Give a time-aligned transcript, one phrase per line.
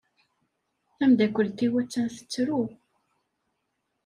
[0.97, 2.61] Tamdakelt-iw attan tettru.